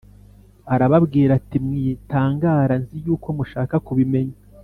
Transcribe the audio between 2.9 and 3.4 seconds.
yuko